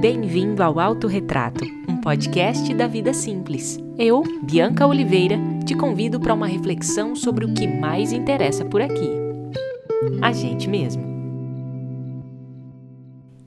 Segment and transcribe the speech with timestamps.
[0.00, 3.80] Bem-vindo ao Autorretrato, um podcast da vida simples.
[3.98, 5.36] Eu, Bianca Oliveira,
[5.66, 9.10] te convido para uma reflexão sobre o que mais interessa por aqui.
[10.22, 11.02] A gente mesmo.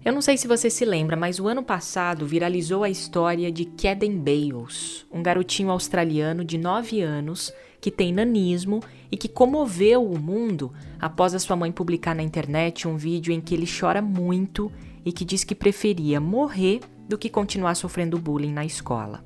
[0.04, 3.64] Eu não sei se você se lembra, mas o ano passado viralizou a história de
[3.64, 10.20] Caden Bales, um garotinho australiano de 9 anos que tem nanismo e que comoveu o
[10.20, 14.70] mundo após a sua mãe publicar na internet um vídeo em que ele chora muito
[15.06, 19.24] e que diz que preferia morrer do que continuar sofrendo bullying na escola.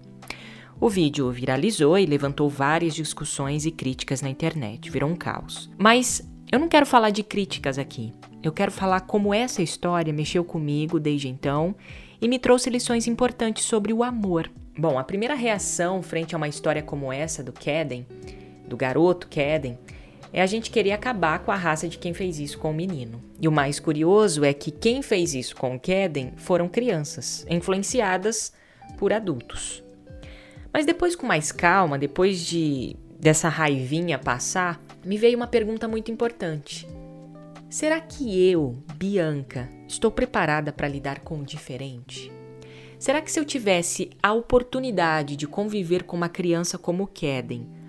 [0.80, 5.70] O vídeo viralizou e levantou várias discussões e críticas na internet, virou um caos.
[5.78, 8.14] Mas eu não quero falar de críticas aqui.
[8.44, 11.74] Eu quero falar como essa história mexeu comigo desde então
[12.22, 14.52] e me trouxe lições importantes sobre o amor.
[14.78, 18.06] Bom, a primeira reação frente a uma história como essa do Keden,
[18.68, 19.80] do garoto Keden,
[20.36, 23.24] é a gente querer acabar com a raça de quem fez isso com o menino.
[23.40, 28.52] E o mais curioso é que quem fez isso com o Keden foram crianças, influenciadas
[28.98, 29.82] por adultos.
[30.74, 36.12] Mas depois, com mais calma, depois de dessa raivinha passar, me veio uma pergunta muito
[36.12, 36.86] importante.
[37.70, 42.30] Será que eu, Bianca, estou preparada para lidar com o diferente?
[43.00, 47.85] Será que se eu tivesse a oportunidade de conviver com uma criança como Keden,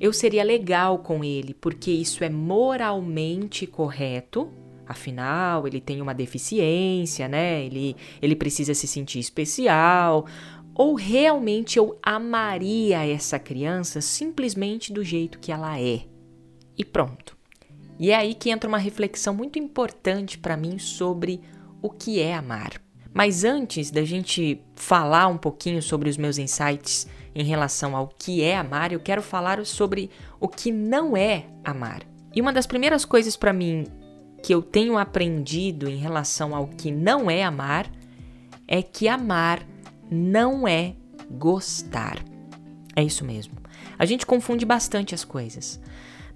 [0.00, 4.48] eu seria legal com ele, porque isso é moralmente correto.
[4.86, 7.64] Afinal, ele tem uma deficiência, né?
[7.64, 10.26] Ele, ele precisa se sentir especial.
[10.74, 16.02] Ou realmente eu amaria essa criança simplesmente do jeito que ela é.
[16.76, 17.36] E pronto.
[17.98, 21.40] E é aí que entra uma reflexão muito importante para mim sobre
[21.82, 22.80] o que é amar.
[23.18, 28.44] Mas antes da gente falar um pouquinho sobre os meus insights em relação ao que
[28.44, 32.04] é amar, eu quero falar sobre o que não é amar.
[32.32, 33.88] E uma das primeiras coisas para mim
[34.40, 37.90] que eu tenho aprendido em relação ao que não é amar
[38.68, 39.66] é que amar
[40.08, 40.94] não é
[41.28, 42.22] gostar.
[42.94, 43.54] É isso mesmo.
[43.98, 45.80] A gente confunde bastante as coisas.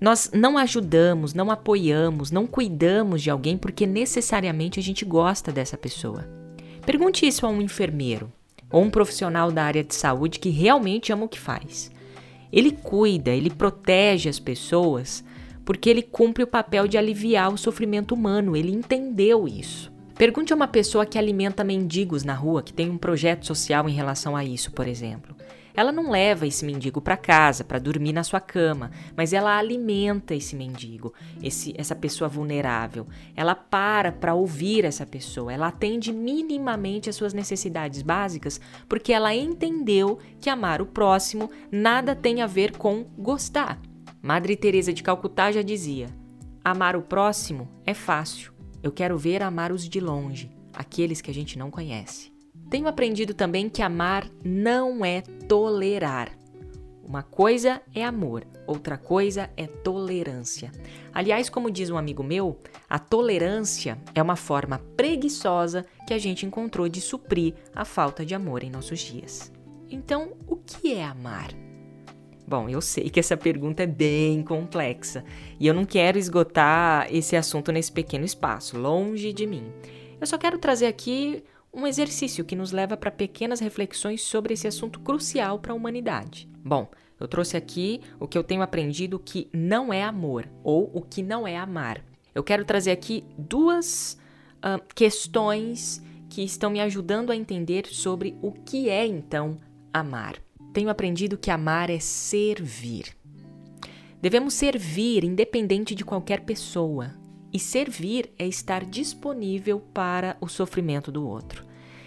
[0.01, 5.79] Nós não ajudamos, não apoiamos, não cuidamos de alguém porque necessariamente a gente gosta dessa
[5.79, 6.42] pessoa.
[6.85, 8.33] Pergunte isso a um enfermeiro
[8.71, 11.91] ou um profissional da área de saúde que realmente ama o que faz.
[12.53, 15.25] Ele cuida, ele protege as pessoas
[15.65, 19.93] porque ele cumpre o papel de aliviar o sofrimento humano, ele entendeu isso.
[20.17, 23.93] Pergunte a uma pessoa que alimenta mendigos na rua, que tem um projeto social em
[23.93, 25.35] relação a isso, por exemplo.
[25.75, 30.35] Ela não leva esse mendigo para casa para dormir na sua cama, mas ela alimenta
[30.35, 31.13] esse mendigo,
[31.43, 33.07] esse, essa pessoa vulnerável.
[33.35, 39.35] Ela para para ouvir essa pessoa, ela atende minimamente as suas necessidades básicas, porque ela
[39.35, 43.81] entendeu que amar o próximo nada tem a ver com gostar.
[44.21, 46.07] Madre Teresa de Calcutá já dizia:
[46.65, 48.53] Amar o próximo é fácil.
[48.83, 52.32] Eu quero ver amar os de longe, aqueles que a gente não conhece.
[52.73, 56.33] Tenho aprendido também que amar não é tolerar.
[57.05, 60.73] Uma coisa é amor, outra coisa é tolerância.
[61.13, 66.47] Aliás, como diz um amigo meu, a tolerância é uma forma preguiçosa que a gente
[66.47, 69.53] encontrou de suprir a falta de amor em nossos dias.
[69.91, 71.51] Então, o que é amar?
[72.49, 75.23] Bom, eu sei que essa pergunta é bem complexa
[75.61, 79.71] e eu não quero esgotar esse assunto nesse pequeno espaço, longe de mim.
[80.19, 84.67] Eu só quero trazer aqui um exercício que nos leva para pequenas reflexões sobre esse
[84.67, 86.49] assunto crucial para a humanidade.
[86.63, 91.01] Bom, eu trouxe aqui o que eu tenho aprendido que não é amor ou o
[91.01, 92.05] que não é amar.
[92.35, 94.19] Eu quero trazer aqui duas
[94.59, 99.57] uh, questões que estão me ajudando a entender sobre o que é então
[99.93, 100.37] amar.
[100.73, 103.17] Tenho aprendido que amar é servir.
[104.21, 107.13] Devemos servir independente de qualquer pessoa,
[107.53, 111.65] e servir é estar disponível para o sofrimento do outro.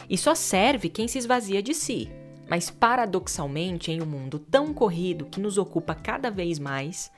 [0.09, 2.09] E só serve quem se esvazia de si.
[2.49, 7.11] Mas paradoxalmente, em um mundo tão corrido que nos ocupa cada vez mais,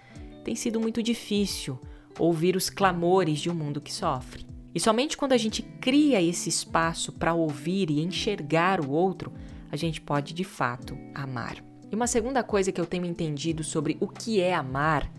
[0.43, 1.79] tem sido muito difícil
[2.17, 4.45] ouvir os clamores de um mundo que sofre.
[4.73, 9.33] E somente quando a gente cria esse espaço para ouvir e enxergar o outro,
[9.71, 11.57] a gente pode de fato amar.
[11.91, 15.11] E uma segunda coisa que eu tenho entendido sobre o que é amar: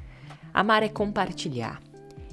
[0.53, 1.81] amar é compartilhar.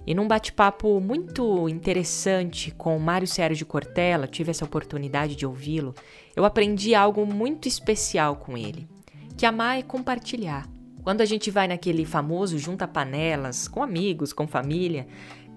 [0.08, 5.96] E num bate-papo muito interessante com Mário Sérgio Cortella, tive essa oportunidade de ouvi-lo,
[6.36, 8.88] eu aprendi algo muito especial com ele,
[9.36, 10.70] que amar é compartilhar.
[11.04, 15.08] Quando a gente vai naquele famoso junta panelas, com amigos, com família,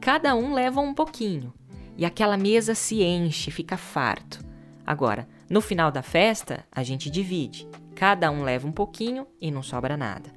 [0.01, 1.53] cada um leva um pouquinho
[1.97, 4.41] e aquela mesa se enche, fica farto.
[4.87, 7.69] Agora, no final da festa, a gente divide.
[7.95, 10.31] Cada um leva um pouquinho e não sobra nada.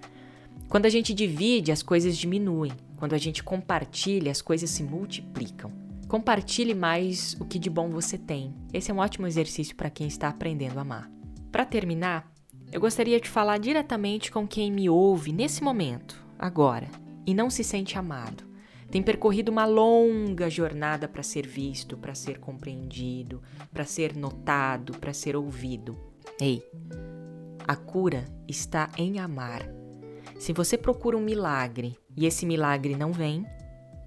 [0.68, 2.72] Quando a gente divide, as coisas diminuem.
[3.02, 5.72] Quando a gente compartilha, as coisas se multiplicam.
[6.08, 8.54] Compartilhe mais o que de bom você tem.
[8.72, 11.12] Esse é um ótimo exercício para quem está aprendendo a amar.
[11.52, 12.32] Para terminar,
[12.72, 16.88] eu gostaria de falar diretamente com quem me ouve nesse momento, agora,
[17.26, 18.44] e não se sente amado.
[18.92, 23.42] Tem percorrido uma longa jornada para ser visto, para ser compreendido,
[23.74, 25.98] para ser notado, para ser ouvido.
[26.40, 26.62] Ei,
[27.68, 29.68] a cura está em amar.
[30.38, 33.46] Se você procura um milagre e esse milagre não vem,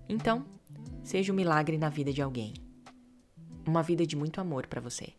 [0.09, 0.45] então
[1.03, 2.55] seja um milagre na vida de alguém.
[3.67, 5.15] Uma vida de muito amor para você.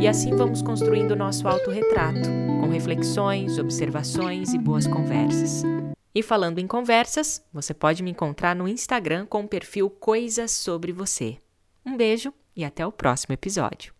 [0.00, 2.28] E assim vamos construindo o nosso autorretrato,
[2.60, 5.62] com reflexões, observações e boas conversas.
[6.14, 10.92] E falando em conversas, você pode me encontrar no Instagram com o perfil Coisas sobre
[10.92, 11.38] Você.
[11.84, 13.92] Um beijo e até o próximo episódio.